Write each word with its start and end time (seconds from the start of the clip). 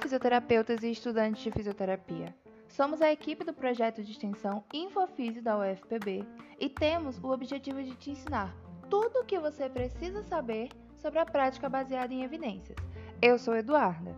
Fisioterapeutas 0.00 0.82
e 0.82 0.90
estudantes 0.90 1.42
de 1.42 1.50
fisioterapia. 1.50 2.34
Somos 2.68 3.02
a 3.02 3.10
equipe 3.10 3.44
do 3.44 3.52
projeto 3.52 4.02
de 4.02 4.12
extensão 4.12 4.62
Infofísio 4.72 5.42
da 5.42 5.58
UFPB 5.58 6.24
e 6.58 6.68
temos 6.68 7.18
o 7.18 7.30
objetivo 7.30 7.82
de 7.82 7.94
te 7.96 8.12
ensinar 8.12 8.54
tudo 8.88 9.20
o 9.20 9.24
que 9.24 9.38
você 9.38 9.68
precisa 9.68 10.22
saber 10.22 10.68
sobre 10.96 11.18
a 11.18 11.26
prática 11.26 11.68
baseada 11.68 12.14
em 12.14 12.22
evidências. 12.22 12.78
Eu 13.20 13.38
sou 13.38 13.56
Eduarda. 13.56 14.14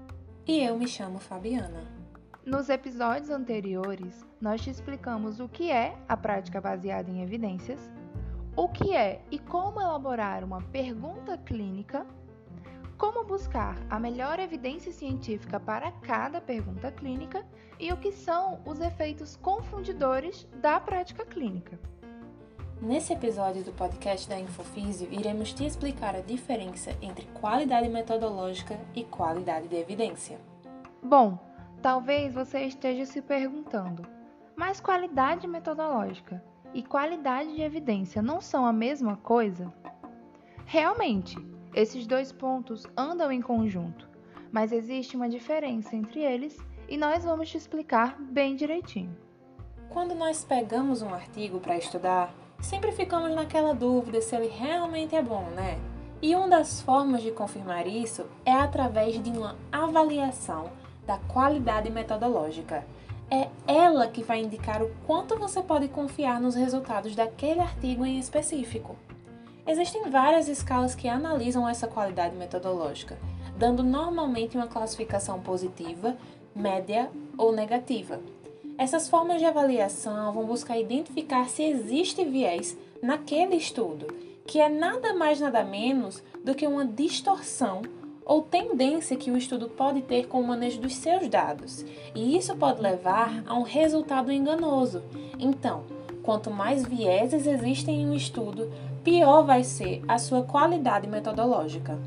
E 0.47 0.63
eu 0.63 0.79
me 0.79 0.87
chamo 0.87 1.19
Fabiana. 1.19 1.83
Nos 2.45 2.69
episódios 2.69 3.31
anteriores, 3.31 4.27
nós 4.41 4.61
te 4.61 4.71
explicamos 4.71 5.41
o 5.41 5.49
que 5.49 5.71
é 5.71 5.97
a 6.09 6.17
prática 6.17 6.61
baseada 6.61 7.11
em 7.11 7.23
evidências, 7.23 7.91
o 8.57 8.69
que 8.69 8.95
é 8.95 9.23
e 9.31 9.39
como 9.39 9.81
elaborar 9.81 10.45
uma 10.45 10.61
pergunta 10.61 11.39
clínica 11.39 12.07
como 13.01 13.25
buscar 13.25 13.79
a 13.89 13.99
melhor 13.99 14.39
evidência 14.39 14.93
científica 14.93 15.59
para 15.59 15.91
cada 15.91 16.39
pergunta 16.39 16.93
clínica 16.93 17.47
e 17.79 17.91
o 17.91 17.97
que 17.97 18.13
são 18.13 18.61
os 18.67 18.79
efeitos 18.79 19.37
confundidores 19.37 20.47
da 20.61 20.79
prática 20.79 21.25
clínica. 21.25 21.81
Nesse 22.79 23.15
episódio 23.15 23.65
do 23.65 23.73
podcast 23.73 24.29
da 24.29 24.39
Infofísio, 24.39 25.09
iremos 25.11 25.55
te 25.55 25.65
explicar 25.65 26.15
a 26.15 26.21
diferença 26.21 26.95
entre 27.01 27.25
qualidade 27.33 27.89
metodológica 27.89 28.79
e 28.95 29.03
qualidade 29.03 29.67
de 29.67 29.77
evidência. 29.77 30.39
Bom, 31.03 31.39
talvez 31.81 32.35
você 32.35 32.65
esteja 32.65 33.07
se 33.07 33.23
perguntando, 33.23 34.07
mas 34.55 34.79
qualidade 34.79 35.47
metodológica 35.47 36.45
e 36.75 36.83
qualidade 36.83 37.55
de 37.55 37.63
evidência 37.63 38.21
não 38.21 38.43
são 38.43 38.67
a 38.67 38.75
mesma 38.75 39.17
coisa? 39.17 39.73
Realmente, 40.67 41.50
esses 41.75 42.07
dois 42.07 42.33
pontos 42.33 42.87
andam 42.97 43.31
em 43.31 43.41
conjunto, 43.41 44.09
mas 44.51 44.73
existe 44.73 45.17
uma 45.17 45.29
diferença 45.29 45.95
entre 45.95 46.21
eles 46.21 46.59
e 46.89 46.97
nós 46.97 47.25
vamos 47.25 47.49
te 47.49 47.57
explicar 47.57 48.21
bem 48.21 48.57
direitinho. 48.57 49.17
Quando 49.89 50.15
nós 50.15 50.45
pegamos 50.45 51.03
um 51.03 51.15
artigo 51.15 51.61
para 51.61 51.79
estudar, 51.79 52.35
sempre 52.61 52.93
ficamos 52.93 53.35
naquela 53.35 53.73
dúvida 53.73 54.21
se 54.21 54.35
ele 54.35 54.49
realmente 54.49 55.15
é 55.15 55.23
bom, 55.23 55.45
né? 55.51 55.79
E 56.23 56.35
uma 56.35 56.49
das 56.49 56.83
formas 56.83 57.23
de 57.23 57.31
confirmar 57.31 57.87
isso 57.87 58.27
é 58.45 58.53
através 58.53 59.23
de 59.23 59.31
uma 59.31 59.57
avaliação 59.73 60.71
da 61.07 61.19
qualidade 61.19 61.91
metodológica. 61.91 62.85
É 63.31 63.49
ela 63.67 64.09
que 64.09 64.23
vai 64.23 64.43
indicar 64.43 64.83
o 64.83 64.91
quanto 65.07 65.37
você 65.37 65.63
pode 65.63 65.89
confiar 65.89 66.41
nos 66.41 66.55
resultados 66.55 67.15
daquele 67.15 67.61
artigo 67.61 68.05
em 68.05 68.19
específico. 68.19 68.97
Existem 69.71 70.11
várias 70.11 70.49
escalas 70.49 70.97
que 70.97 71.07
analisam 71.07 71.69
essa 71.69 71.87
qualidade 71.87 72.35
metodológica, 72.35 73.17
dando 73.57 73.85
normalmente 73.85 74.57
uma 74.57 74.67
classificação 74.67 75.39
positiva, 75.41 76.17
média 76.53 77.09
ou 77.39 77.53
negativa. 77.53 78.19
Essas 78.77 79.09
formas 79.09 79.39
de 79.39 79.45
avaliação 79.45 80.33
vão 80.33 80.45
buscar 80.45 80.77
identificar 80.77 81.49
se 81.49 81.63
existe 81.63 82.25
viés 82.25 82.77
naquele 83.01 83.55
estudo, 83.55 84.09
que 84.45 84.59
é 84.59 84.69
nada 84.69 85.15
mais 85.15 85.39
nada 85.39 85.63
menos 85.63 86.21
do 86.45 86.53
que 86.53 86.67
uma 86.67 86.85
distorção 86.85 87.83
ou 88.25 88.43
tendência 88.43 89.17
que 89.17 89.31
o 89.31 89.37
estudo 89.37 89.69
pode 89.69 90.03
ter 90.03 90.27
com 90.27 90.41
o 90.41 90.47
manejo 90.49 90.81
dos 90.81 90.97
seus 90.97 91.29
dados, 91.29 91.87
e 92.13 92.37
isso 92.37 92.57
pode 92.57 92.83
levar 92.83 93.45
a 93.47 93.55
um 93.55 93.63
resultado 93.63 94.33
enganoso. 94.33 95.01
Então, 95.39 95.85
quanto 96.25 96.51
mais 96.51 96.85
vieses 96.85 97.47
existem 97.47 98.03
em 98.03 98.09
um 98.09 98.15
estudo, 98.15 98.69
pior 99.03 99.45
vai 99.45 99.65
ser 99.65 100.03
a 100.07 100.19
sua 100.19 100.43
qualidade 100.43 101.09
metodológica. 101.09 101.99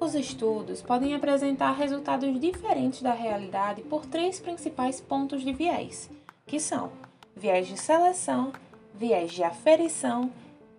Os 0.00 0.14
estudos 0.14 0.82
podem 0.82 1.14
apresentar 1.14 1.72
resultados 1.72 2.40
diferentes 2.40 3.02
da 3.02 3.12
realidade 3.12 3.82
por 3.82 4.04
três 4.04 4.40
principais 4.40 5.00
pontos 5.00 5.42
de 5.42 5.52
viés, 5.52 6.10
que 6.44 6.58
são 6.58 6.90
viés 7.36 7.68
de 7.68 7.76
seleção, 7.76 8.52
viés 8.94 9.30
de 9.30 9.44
aferição 9.44 10.30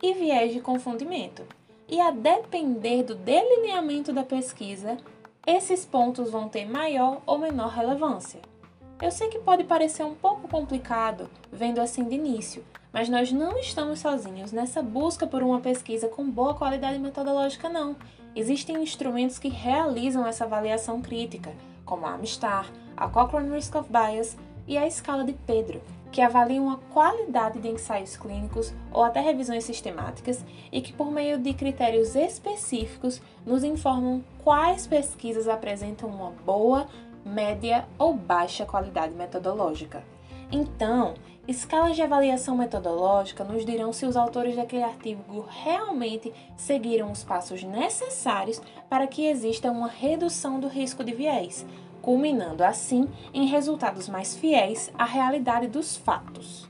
e 0.04 0.14
viés 0.14 0.52
de 0.54 0.60
confundimento. 0.60 1.44
E 1.88 2.00
a 2.02 2.12
depender 2.12 3.04
do 3.04 3.16
delineamento 3.16 4.12
da 4.12 4.24
pesquisa, 4.24 4.98
esses 5.48 5.86
pontos 5.86 6.30
vão 6.30 6.50
ter 6.50 6.66
maior 6.66 7.22
ou 7.26 7.38
menor 7.38 7.70
relevância. 7.70 8.42
Eu 9.02 9.12
sei 9.12 9.30
que 9.30 9.40
pode 9.40 9.64
parecer 9.64 10.04
um 10.04 10.16
pouco 10.16 10.48
complicado 10.48 11.30
vendo 11.52 11.80
assim 11.80 12.04
de 12.04 12.16
início, 12.16 12.64
mas 12.94 13.10
nós 13.10 13.32
não 13.32 13.58
estamos 13.58 14.00
sozinhos 14.00 14.52
nessa 14.52 14.82
busca 14.82 15.26
por 15.26 15.42
uma 15.42 15.60
pesquisa 15.60 16.08
com 16.08 16.30
boa 16.30 16.54
qualidade 16.54 17.00
metodológica, 17.00 17.70
não. 17.70 17.96
Existem 18.36 18.82
instrumentos 18.82 19.40
que 19.40 19.50
realizam 19.50 20.26
essa 20.26 20.46
avaliação 20.46 21.02
crítica, 21.02 21.52
como 21.86 22.06
a 22.06 22.14
Amistar, 22.14 22.72
a 22.96 23.08
Cochrane 23.08 23.54
Risk 23.54 23.76
of 23.76 23.90
Bias 23.90 24.38
e 24.68 24.78
a 24.78 24.86
escala 24.86 25.24
de 25.24 25.34
Pedro, 25.34 25.82
que 26.12 26.22
avaliam 26.22 26.70
a 26.70 26.78
qualidade 26.94 27.60
de 27.60 27.70
ensaios 27.70 28.18
clínicos 28.18 28.74
ou 28.92 29.04
até 29.04 29.22
revisões 29.22 29.64
sistemáticas 29.64 30.44
e 30.72 30.82
que, 30.82 30.94
por 30.94 31.12
meio 31.12 31.38
de 31.38 31.54
critérios 31.54 32.16
específicos, 32.16 33.22
nos 33.46 33.64
informam 33.64 34.24
quais 34.44 34.86
pesquisas 34.86 35.48
apresentam 35.48 36.10
uma 36.10 36.32
boa, 36.46 36.88
média 37.26 37.88
ou 37.98 38.14
baixa 38.14 38.66
qualidade 38.66 39.14
metodológica. 39.14 40.04
Então, 40.52 41.14
escalas 41.48 41.96
de 41.96 42.02
avaliação 42.02 42.58
metodológica 42.58 43.44
nos 43.44 43.66
dirão 43.66 43.94
se 43.94 44.06
os 44.06 44.18
autores 44.18 44.56
daquele 44.56 44.84
artigo 44.84 45.46
realmente 45.50 46.34
seguiram 46.58 47.12
os 47.12 47.24
passos 47.24 47.64
necessários 47.64 48.62
para 48.90 49.08
que 49.08 49.26
exista 49.26 49.72
uma 49.72 49.88
redução 49.88 50.60
do 50.60 50.68
risco 50.68 51.04
de 51.04 51.14
viés, 51.14 51.66
culminando 52.02 52.64
assim 52.64 53.08
em 53.34 53.48
resultados 53.48 54.10
mais 54.10 54.36
fiéis 54.36 54.92
à 54.98 55.06
realidade 55.06 55.68
dos 55.68 55.96
fatos. 55.96 56.70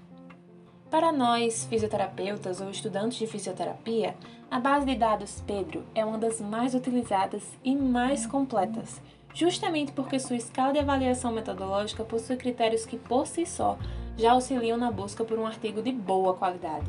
Para 0.89 1.11
nós, 1.11 1.65
fisioterapeutas 1.65 2.59
ou 2.59 2.69
estudantes 2.69 3.17
de 3.17 3.25
fisioterapia, 3.25 4.13
a 4.51 4.59
base 4.59 4.85
de 4.85 4.95
dados 4.95 5.41
Pedro 5.47 5.85
é 5.95 6.03
uma 6.03 6.17
das 6.17 6.41
mais 6.41 6.75
utilizadas 6.75 7.41
e 7.63 7.73
mais 7.73 8.27
completas 8.27 9.01
justamente 9.33 9.91
porque 9.91 10.19
sua 10.19 10.35
escala 10.35 10.73
de 10.73 10.79
avaliação 10.79 11.31
metodológica 11.31 12.03
possui 12.03 12.37
critérios 12.37 12.85
que, 12.85 12.97
por 12.97 13.27
si 13.27 13.45
só, 13.45 13.77
já 14.17 14.33
auxiliam 14.33 14.77
na 14.77 14.91
busca 14.91 15.23
por 15.23 15.37
um 15.39 15.45
artigo 15.45 15.81
de 15.81 15.91
boa 15.91 16.33
qualidade. 16.33 16.85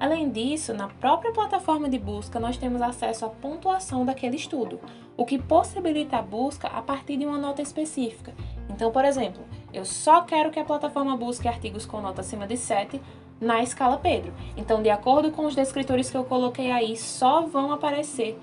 Além 0.00 0.30
disso, 0.30 0.72
na 0.72 0.88
própria 0.88 1.30
plataforma 1.30 1.86
de 1.86 1.98
busca, 1.98 2.40
nós 2.40 2.56
temos 2.56 2.80
acesso 2.80 3.26
à 3.26 3.28
pontuação 3.28 4.04
daquele 4.04 4.36
estudo, 4.36 4.80
o 5.14 5.26
que 5.26 5.38
possibilita 5.38 6.16
a 6.16 6.22
busca 6.22 6.68
a 6.68 6.80
partir 6.80 7.18
de 7.18 7.26
uma 7.26 7.36
nota 7.36 7.60
específica. 7.60 8.32
Então, 8.70 8.90
por 8.90 9.04
exemplo, 9.04 9.44
eu 9.74 9.84
só 9.84 10.22
quero 10.22 10.50
que 10.50 10.58
a 10.58 10.64
plataforma 10.64 11.18
busque 11.18 11.46
artigos 11.46 11.84
com 11.84 12.00
nota 12.00 12.22
acima 12.22 12.46
de 12.46 12.56
7 12.56 12.98
na 13.38 13.62
escala 13.62 13.98
Pedro. 13.98 14.32
Então, 14.56 14.82
de 14.82 14.88
acordo 14.88 15.30
com 15.32 15.44
os 15.44 15.54
descritores 15.54 16.10
que 16.10 16.16
eu 16.16 16.24
coloquei 16.24 16.70
aí, 16.70 16.96
só 16.96 17.42
vão 17.42 17.70
aparecer 17.70 18.38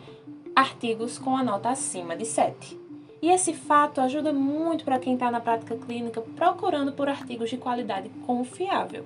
artigos 0.56 1.18
com 1.18 1.36
a 1.36 1.44
nota 1.44 1.70
acima 1.70 2.16
de 2.16 2.26
7. 2.26 2.87
E 3.22 3.30
esse 3.30 3.54
fato 3.54 4.00
ajuda 4.00 4.32
muito 4.32 4.86
para 4.86 5.00
quem 5.00 5.14
está 5.14 5.32
na 5.32 5.40
prática 5.40 5.76
clínica 5.76 6.22
procurando 6.36 6.92
por 6.92 7.10
artigos 7.10 7.50
de 7.50 7.58
qualidade 7.58 8.10
confiável. 8.26 9.06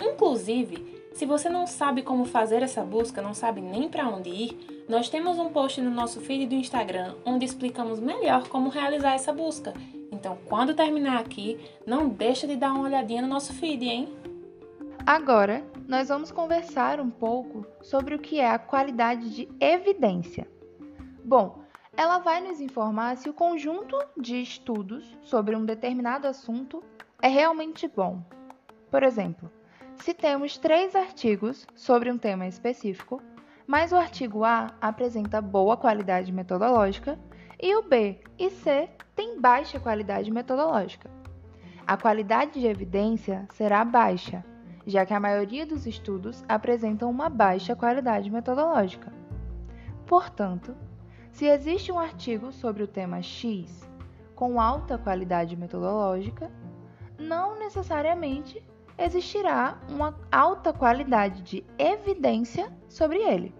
Inclusive, 0.00 0.96
se 1.12 1.24
você 1.24 1.48
não 1.48 1.66
sabe 1.66 2.02
como 2.02 2.24
fazer 2.24 2.62
essa 2.62 2.82
busca, 2.82 3.22
não 3.22 3.34
sabe 3.34 3.60
nem 3.60 3.88
para 3.88 4.08
onde 4.08 4.28
ir, 4.28 4.84
nós 4.88 5.08
temos 5.08 5.38
um 5.38 5.50
post 5.50 5.80
no 5.80 5.90
nosso 5.90 6.20
feed 6.20 6.46
do 6.46 6.54
Instagram 6.54 7.14
onde 7.24 7.44
explicamos 7.44 7.98
melhor 7.98 8.48
como 8.48 8.68
realizar 8.68 9.14
essa 9.14 9.32
busca. 9.32 9.74
Então, 10.12 10.38
quando 10.46 10.74
terminar 10.74 11.18
aqui, 11.18 11.58
não 11.86 12.08
deixa 12.08 12.46
de 12.46 12.56
dar 12.56 12.72
uma 12.72 12.84
olhadinha 12.84 13.22
no 13.22 13.28
nosso 13.28 13.52
feed, 13.54 13.84
hein? 13.84 14.08
Agora, 15.06 15.64
nós 15.88 16.08
vamos 16.08 16.30
conversar 16.30 17.00
um 17.00 17.10
pouco 17.10 17.64
sobre 17.80 18.14
o 18.14 18.18
que 18.18 18.40
é 18.40 18.50
a 18.50 18.58
qualidade 18.58 19.30
de 19.30 19.48
evidência. 19.60 20.46
Bom, 21.24 21.60
ela 21.96 22.18
vai 22.18 22.40
nos 22.40 22.60
informar 22.60 23.16
se 23.16 23.30
o 23.30 23.34
conjunto 23.34 23.96
de 24.16 24.40
estudos 24.40 25.16
sobre 25.22 25.56
um 25.56 25.64
determinado 25.64 26.26
assunto 26.26 26.84
é 27.22 27.28
realmente 27.28 27.88
bom. 27.88 28.22
Por 28.90 29.02
exemplo, 29.02 29.50
se 29.96 30.12
temos 30.12 30.58
três 30.58 30.94
artigos 30.94 31.66
sobre 31.74 32.10
um 32.12 32.18
tema 32.18 32.46
específico, 32.46 33.22
mas 33.66 33.92
o 33.92 33.96
artigo 33.96 34.44
A 34.44 34.74
apresenta 34.80 35.40
boa 35.40 35.76
qualidade 35.76 36.30
metodológica 36.30 37.18
e 37.60 37.74
o 37.74 37.82
B 37.82 38.20
e 38.38 38.50
C 38.50 38.90
têm 39.14 39.40
baixa 39.40 39.80
qualidade 39.80 40.30
metodológica. 40.30 41.10
A 41.86 41.96
qualidade 41.96 42.60
de 42.60 42.66
evidência 42.66 43.48
será 43.54 43.84
baixa, 43.84 44.44
já 44.86 45.06
que 45.06 45.14
a 45.14 45.20
maioria 45.20 45.64
dos 45.64 45.86
estudos 45.86 46.44
apresentam 46.46 47.10
uma 47.10 47.30
baixa 47.30 47.74
qualidade 47.74 48.30
metodológica. 48.30 49.12
Portanto, 50.04 50.76
se 51.36 51.44
existe 51.44 51.92
um 51.92 51.98
artigo 51.98 52.50
sobre 52.50 52.82
o 52.82 52.86
tema 52.86 53.20
X 53.20 53.86
com 54.34 54.58
alta 54.58 54.96
qualidade 54.96 55.54
metodológica, 55.54 56.50
não 57.18 57.58
necessariamente 57.58 58.62
existirá 58.96 59.78
uma 59.90 60.18
alta 60.32 60.72
qualidade 60.72 61.42
de 61.42 61.64
evidência 61.76 62.72
sobre 62.88 63.18
ele. 63.18 63.54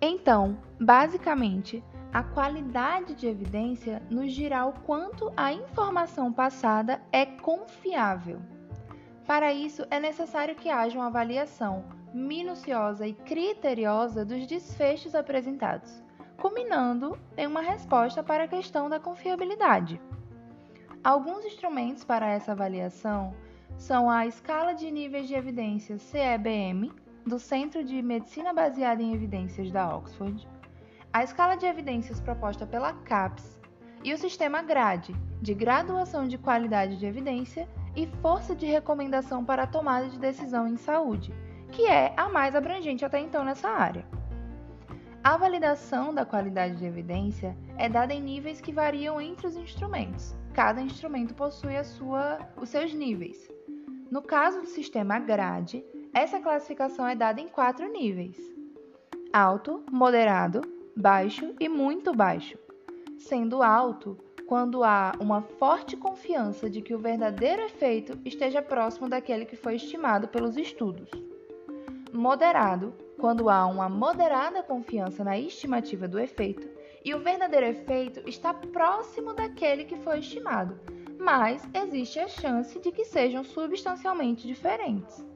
Então, 0.00 0.58
basicamente, 0.80 1.80
a 2.12 2.24
qualidade 2.24 3.14
de 3.14 3.28
evidência 3.28 4.02
nos 4.10 4.32
dirá 4.32 4.66
o 4.66 4.72
quanto 4.72 5.32
a 5.36 5.52
informação 5.52 6.32
passada 6.32 7.00
é 7.12 7.24
confiável. 7.24 8.42
Para 9.24 9.52
isso, 9.52 9.86
é 9.92 10.00
necessário 10.00 10.56
que 10.56 10.68
haja 10.68 10.98
uma 10.98 11.06
avaliação 11.06 11.84
minuciosa 12.12 13.06
e 13.06 13.14
criteriosa 13.14 14.24
dos 14.24 14.44
desfechos 14.44 15.14
apresentados, 15.14 16.02
culminando 16.44 17.18
em 17.38 17.46
uma 17.46 17.62
resposta 17.62 18.22
para 18.22 18.44
a 18.44 18.48
questão 18.48 18.90
da 18.90 19.00
confiabilidade. 19.00 19.98
Alguns 21.02 21.42
instrumentos 21.42 22.04
para 22.04 22.28
essa 22.28 22.52
avaliação 22.52 23.34
são 23.78 24.10
a 24.10 24.26
escala 24.26 24.74
de 24.74 24.90
níveis 24.90 25.26
de 25.26 25.32
evidência 25.32 25.96
CEBM, 25.96 26.92
do 27.24 27.38
Centro 27.38 27.82
de 27.82 28.02
Medicina 28.02 28.52
Baseada 28.52 29.02
em 29.02 29.14
Evidências 29.14 29.70
da 29.70 29.96
Oxford, 29.96 30.46
a 31.10 31.24
escala 31.24 31.56
de 31.56 31.64
evidências 31.64 32.20
proposta 32.20 32.66
pela 32.66 32.92
CAPES 32.92 33.58
e 34.04 34.12
o 34.12 34.18
sistema 34.18 34.60
GRADE, 34.60 35.16
de 35.40 35.54
Graduação 35.54 36.28
de 36.28 36.36
Qualidade 36.36 36.98
de 36.98 37.06
Evidência 37.06 37.66
e 37.96 38.06
Força 38.20 38.54
de 38.54 38.66
Recomendação 38.66 39.42
para 39.42 39.62
a 39.62 39.66
Tomada 39.66 40.10
de 40.10 40.18
Decisão 40.18 40.68
em 40.68 40.76
Saúde, 40.76 41.32
que 41.72 41.86
é 41.86 42.12
a 42.18 42.28
mais 42.28 42.54
abrangente 42.54 43.02
até 43.02 43.18
então 43.18 43.42
nessa 43.46 43.70
área. 43.70 44.04
A 45.24 45.38
validação 45.38 46.12
da 46.12 46.26
qualidade 46.26 46.76
de 46.76 46.84
evidência 46.84 47.56
é 47.78 47.88
dada 47.88 48.12
em 48.12 48.20
níveis 48.20 48.60
que 48.60 48.70
variam 48.70 49.18
entre 49.18 49.46
os 49.46 49.56
instrumentos. 49.56 50.36
Cada 50.52 50.82
instrumento 50.82 51.32
possui 51.32 51.82
sua, 51.82 52.38
os 52.58 52.68
seus 52.68 52.92
níveis. 52.92 53.50
No 54.10 54.20
caso 54.20 54.60
do 54.60 54.66
sistema 54.66 55.18
GRADE, 55.18 55.82
essa 56.12 56.38
classificação 56.40 57.08
é 57.08 57.16
dada 57.16 57.40
em 57.40 57.48
quatro 57.48 57.90
níveis: 57.90 58.36
alto, 59.32 59.82
moderado, 59.90 60.60
baixo 60.94 61.54
e 61.58 61.70
muito 61.70 62.14
baixo, 62.14 62.58
sendo 63.16 63.62
alto 63.62 64.18
quando 64.46 64.84
há 64.84 65.12
uma 65.18 65.40
forte 65.40 65.96
confiança 65.96 66.68
de 66.68 66.82
que 66.82 66.94
o 66.94 66.98
verdadeiro 66.98 67.62
efeito 67.62 68.18
esteja 68.26 68.60
próximo 68.60 69.08
daquele 69.08 69.46
que 69.46 69.56
foi 69.56 69.76
estimado 69.76 70.28
pelos 70.28 70.58
estudos. 70.58 71.08
Moderado 72.14 72.94
quando 73.18 73.50
há 73.50 73.66
uma 73.66 73.88
moderada 73.88 74.62
confiança 74.62 75.24
na 75.24 75.36
estimativa 75.36 76.06
do 76.06 76.20
efeito 76.20 76.68
e 77.04 77.12
o 77.12 77.18
verdadeiro 77.18 77.66
efeito 77.66 78.22
está 78.24 78.54
próximo 78.54 79.34
daquele 79.34 79.84
que 79.84 79.96
foi 79.96 80.20
estimado, 80.20 80.78
mas 81.18 81.68
existe 81.74 82.20
a 82.20 82.28
chance 82.28 82.78
de 82.78 82.92
que 82.92 83.04
sejam 83.04 83.42
substancialmente 83.42 84.46
diferentes. 84.46 85.26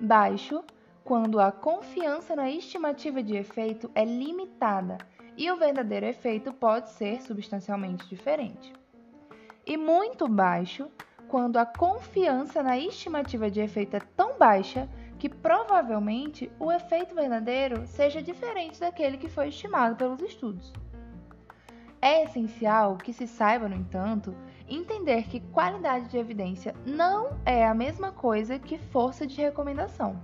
Baixo 0.00 0.64
quando 1.04 1.38
a 1.38 1.52
confiança 1.52 2.34
na 2.34 2.50
estimativa 2.50 3.22
de 3.22 3.36
efeito 3.36 3.90
é 3.94 4.02
limitada 4.02 4.96
e 5.36 5.50
o 5.50 5.58
verdadeiro 5.58 6.06
efeito 6.06 6.54
pode 6.54 6.88
ser 6.88 7.20
substancialmente 7.20 8.08
diferente. 8.08 8.72
E 9.66 9.76
muito 9.76 10.26
baixo 10.26 10.88
quando 11.28 11.58
a 11.58 11.66
confiança 11.66 12.62
na 12.62 12.78
estimativa 12.78 13.50
de 13.50 13.60
efeito 13.60 13.96
é 13.96 14.00
tão 14.16 14.38
baixa 14.38 14.88
que 15.18 15.28
provavelmente 15.28 16.50
o 16.58 16.70
efeito 16.70 17.14
verdadeiro 17.14 17.86
seja 17.86 18.22
diferente 18.22 18.80
daquele 18.80 19.16
que 19.16 19.28
foi 19.28 19.48
estimado 19.48 19.96
pelos 19.96 20.20
estudos. 20.20 20.72
É 22.00 22.24
essencial 22.24 22.96
que 22.96 23.12
se 23.12 23.26
saiba, 23.26 23.68
no 23.68 23.74
entanto, 23.74 24.34
entender 24.68 25.24
que 25.24 25.40
qualidade 25.40 26.08
de 26.08 26.18
evidência 26.18 26.74
não 26.84 27.38
é 27.44 27.66
a 27.66 27.74
mesma 27.74 28.12
coisa 28.12 28.58
que 28.58 28.78
força 28.78 29.26
de 29.26 29.40
recomendação 29.40 30.20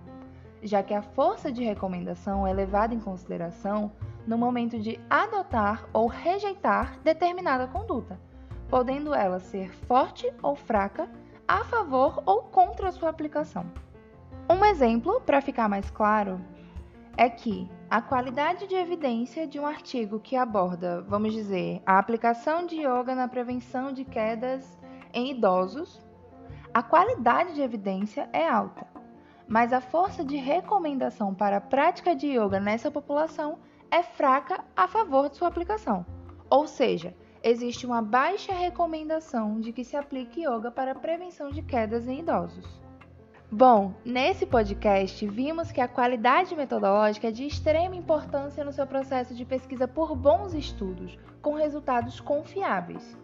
já 0.62 0.82
que 0.82 0.94
a 0.94 1.02
força 1.02 1.50
de 1.50 1.64
recomendação 1.64 2.46
é 2.46 2.52
levada 2.52 2.94
em 2.94 3.00
consideração 3.00 3.90
no 4.26 4.38
momento 4.38 4.78
de 4.78 5.00
adotar 5.10 5.88
ou 5.92 6.06
rejeitar 6.06 6.98
determinada 7.02 7.66
conduta, 7.66 8.18
podendo 8.68 9.12
ela 9.12 9.40
ser 9.40 9.74
forte 9.86 10.32
ou 10.40 10.54
fraca, 10.54 11.10
a 11.48 11.64
favor 11.64 12.22
ou 12.24 12.42
contra 12.42 12.88
a 12.88 12.92
sua 12.92 13.10
aplicação. 13.10 13.66
Um 14.48 14.64
exemplo, 14.64 15.20
para 15.20 15.40
ficar 15.40 15.68
mais 15.68 15.90
claro, 15.90 16.40
é 17.16 17.28
que 17.28 17.70
a 17.90 18.00
qualidade 18.00 18.66
de 18.66 18.74
evidência 18.74 19.46
de 19.46 19.58
um 19.58 19.66
artigo 19.66 20.20
que 20.20 20.36
aborda, 20.36 21.02
vamos 21.02 21.32
dizer, 21.32 21.82
a 21.84 21.98
aplicação 21.98 22.66
de 22.66 22.76
yoga 22.76 23.14
na 23.14 23.28
prevenção 23.28 23.92
de 23.92 24.04
quedas 24.04 24.78
em 25.12 25.30
idosos, 25.30 26.00
a 26.72 26.82
qualidade 26.82 27.54
de 27.54 27.60
evidência 27.60 28.28
é 28.32 28.48
alta 28.48 28.92
mas 29.52 29.70
a 29.70 29.82
força 29.82 30.24
de 30.24 30.36
recomendação 30.36 31.34
para 31.34 31.58
a 31.58 31.60
prática 31.60 32.16
de 32.16 32.26
yoga 32.28 32.58
nessa 32.58 32.90
população 32.90 33.58
é 33.90 34.02
fraca 34.02 34.64
a 34.74 34.88
favor 34.88 35.28
de 35.28 35.36
sua 35.36 35.48
aplicação. 35.48 36.06
Ou 36.48 36.66
seja, 36.66 37.14
existe 37.42 37.84
uma 37.84 38.00
baixa 38.00 38.54
recomendação 38.54 39.60
de 39.60 39.70
que 39.70 39.84
se 39.84 39.94
aplique 39.94 40.46
yoga 40.46 40.70
para 40.70 40.92
a 40.92 40.94
prevenção 40.94 41.50
de 41.50 41.60
quedas 41.60 42.08
em 42.08 42.20
idosos. 42.20 42.80
Bom, 43.54 43.92
nesse 44.02 44.46
podcast 44.46 45.26
vimos 45.26 45.70
que 45.70 45.82
a 45.82 45.86
qualidade 45.86 46.56
metodológica 46.56 47.28
é 47.28 47.30
de 47.30 47.46
extrema 47.46 47.94
importância 47.94 48.64
no 48.64 48.72
seu 48.72 48.86
processo 48.86 49.34
de 49.34 49.44
pesquisa 49.44 49.86
por 49.86 50.16
bons 50.16 50.54
estudos, 50.54 51.18
com 51.42 51.52
resultados 51.52 52.18
confiáveis. 52.18 53.14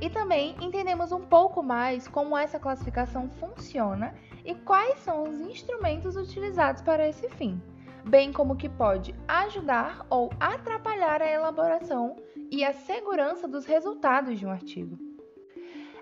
E 0.00 0.08
também 0.08 0.54
entendemos 0.60 1.10
um 1.10 1.22
pouco 1.22 1.64
mais 1.64 2.06
como 2.06 2.38
essa 2.38 2.60
classificação 2.60 3.28
funciona 3.28 4.14
e 4.44 4.54
quais 4.54 5.00
são 5.00 5.24
os 5.24 5.40
instrumentos 5.40 6.14
utilizados 6.14 6.80
para 6.80 7.08
esse 7.08 7.28
fim, 7.30 7.60
bem 8.04 8.32
como 8.32 8.54
que 8.54 8.68
pode 8.68 9.12
ajudar 9.26 10.06
ou 10.08 10.30
atrapalhar 10.38 11.20
a 11.20 11.28
elaboração 11.28 12.14
e 12.52 12.64
a 12.64 12.72
segurança 12.72 13.48
dos 13.48 13.64
resultados 13.64 14.38
de 14.38 14.46
um 14.46 14.50
artigo. 14.52 14.96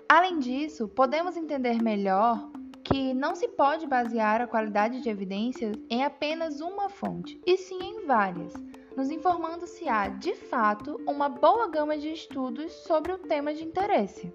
Além 0.07 0.37
disso, 0.37 0.87
podemos 0.87 1.35
entender 1.35 1.81
melhor 1.81 2.47
que 2.91 3.13
não 3.13 3.35
se 3.35 3.47
pode 3.47 3.87
basear 3.87 4.41
a 4.41 4.47
qualidade 4.47 5.01
de 5.01 5.09
evidências 5.09 5.77
em 5.89 6.03
apenas 6.03 6.59
uma 6.59 6.89
fonte, 6.89 7.39
e 7.45 7.55
sim 7.57 7.79
em 7.81 8.05
várias, 8.05 8.53
nos 8.97 9.09
informando 9.09 9.65
se 9.65 9.87
há, 9.87 10.09
de 10.09 10.35
fato, 10.35 10.99
uma 11.07 11.29
boa 11.29 11.69
gama 11.69 11.97
de 11.97 12.11
estudos 12.11 12.71
sobre 12.71 13.13
o 13.13 13.17
tema 13.17 13.53
de 13.53 13.63
interesse. 13.63 14.33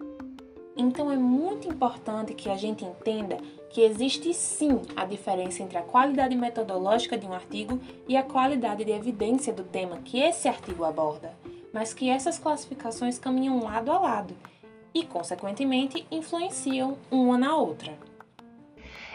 Então 0.75 1.13
é 1.13 1.17
muito 1.17 1.69
importante 1.69 2.33
que 2.33 2.49
a 2.49 2.57
gente 2.57 2.85
entenda 2.85 3.37
que 3.69 3.83
existe 3.83 4.33
sim 4.33 4.81
a 4.95 5.05
diferença 5.05 5.63
entre 5.63 5.77
a 5.77 5.83
qualidade 5.83 6.35
metodológica 6.35 7.19
de 7.19 7.27
um 7.27 7.35
artigo 7.35 7.79
e 8.09 8.17
a 8.17 8.23
qualidade 8.23 8.85
de 8.85 8.93
evidência 8.93 9.53
do 9.53 9.65
tema 9.65 9.99
que 9.99 10.19
esse 10.19 10.49
artigo 10.49 10.85
aborda, 10.85 11.37
mas 11.75 11.93
que 11.93 12.09
essas 12.09 12.39
classificações 12.39 13.19
caminham 13.19 13.63
lado 13.63 13.91
a 13.91 13.99
lado 13.99 14.35
e, 14.95 15.05
consequentemente, 15.05 16.07
influenciam 16.11 16.97
uma 17.11 17.37
na 17.37 17.55
outra. 17.55 18.16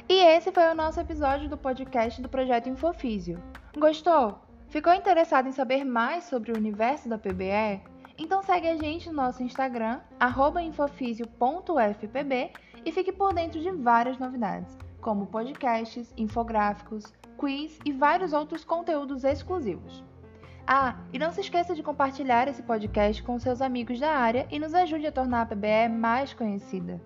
E 0.10 0.14
esse 0.14 0.52
foi 0.52 0.64
o 0.70 0.76
nosso 0.76 1.00
episódio 1.00 1.50
do 1.50 1.58
podcast 1.58 2.22
do 2.22 2.30
Projeto 2.30 2.70
Infofísio. 2.70 3.42
Gostou? 3.78 4.40
Ficou 4.68 4.94
interessado 4.94 5.48
em 5.48 5.52
saber 5.52 5.84
mais 5.84 6.24
sobre 6.26 6.52
o 6.52 6.58
universo 6.58 7.10
da 7.10 7.18
PBE? 7.18 7.82
Então 8.18 8.44
segue 8.44 8.68
a 8.68 8.76
gente 8.76 9.10
no 9.10 9.16
nosso 9.16 9.42
Instagram, 9.44 10.00
infofisio.fpb 10.64 12.52
e 12.86 12.92
fique 12.92 13.12
por 13.12 13.34
dentro 13.34 13.60
de 13.60 13.72
várias 13.72 14.18
novidades, 14.18 14.78
como 15.00 15.28
podcasts, 15.28 16.14
infográficos, 16.18 17.06
quiz 17.38 17.80
e 17.84 17.92
vários 17.92 18.34
outros 18.34 18.64
conteúdos 18.64 19.24
exclusivos. 19.24 20.04
Ah, 20.68 20.96
e 21.12 21.20
não 21.20 21.32
se 21.32 21.42
esqueça 21.42 21.74
de 21.74 21.84
compartilhar 21.84 22.48
esse 22.48 22.64
podcast 22.64 23.22
com 23.24 23.40
seus 23.40 23.62
amigos 23.62 24.00
da 24.00 24.12
área 24.12 24.48
e 24.52 24.60
nos 24.60 24.74
ajude 24.74 25.08
a 25.08 25.12
tornar 25.12 25.42
a 25.42 25.46
PBE 25.46 25.90
mais 25.90 26.34
conhecida. 26.34 27.02